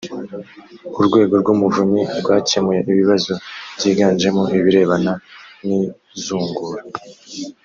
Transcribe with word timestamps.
urwego 0.99 1.33
rw’umuvunyi 1.41 2.01
rwakemuye 2.19 2.79
ibibazo 2.91 3.31
byiganjemo 3.77 4.43
ibirebana 4.57 5.11
n’izungura 5.65 6.81